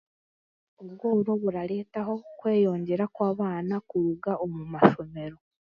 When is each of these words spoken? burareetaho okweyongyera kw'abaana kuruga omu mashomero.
burareetaho 1.43 2.13
okweyongyera 2.29 3.05
kw'abaana 3.15 3.75
kuruga 3.89 4.31
omu 4.43 4.61
mashomero. 4.73 5.37